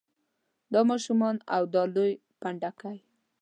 دا 0.73 0.81
ماشومان 0.91 1.35
او 1.55 1.63
دا 1.73 1.83
لوی 1.95 2.11
پنډکی. 2.41 2.97